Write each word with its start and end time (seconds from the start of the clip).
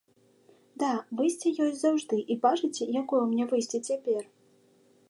Да, 0.83 0.89
выйсце 1.19 1.53
ёсць 1.65 1.79
заўжды 1.83 2.17
і 2.31 2.39
бачыце, 2.47 2.83
якое 3.01 3.21
ў 3.23 3.27
мяне 3.35 3.45
выйсце 3.55 3.77
цяпер? 3.91 4.21